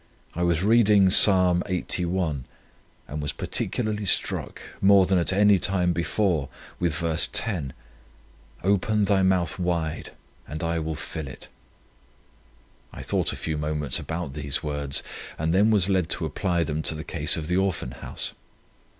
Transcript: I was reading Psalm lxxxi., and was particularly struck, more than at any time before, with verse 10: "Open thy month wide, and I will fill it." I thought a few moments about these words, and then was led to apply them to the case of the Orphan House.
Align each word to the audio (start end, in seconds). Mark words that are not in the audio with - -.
I 0.33 0.41
was 0.41 0.63
reading 0.63 1.11
Psalm 1.11 1.61
lxxxi., 1.69 2.43
and 3.07 3.21
was 3.21 3.33
particularly 3.33 4.05
struck, 4.05 4.59
more 4.81 5.05
than 5.05 5.19
at 5.19 5.31
any 5.31 5.59
time 5.59 5.93
before, 5.93 6.49
with 6.79 6.95
verse 6.95 7.29
10: 7.31 7.71
"Open 8.63 9.05
thy 9.05 9.21
month 9.21 9.59
wide, 9.59 10.09
and 10.47 10.63
I 10.63 10.79
will 10.79 10.95
fill 10.95 11.27
it." 11.27 11.49
I 12.91 13.03
thought 13.03 13.31
a 13.31 13.35
few 13.35 13.59
moments 13.59 13.99
about 13.99 14.33
these 14.33 14.63
words, 14.63 15.03
and 15.37 15.53
then 15.53 15.69
was 15.69 15.87
led 15.87 16.09
to 16.17 16.25
apply 16.25 16.63
them 16.63 16.81
to 16.81 16.95
the 16.95 17.03
case 17.03 17.37
of 17.37 17.45
the 17.45 17.57
Orphan 17.57 17.91
House. 17.91 18.33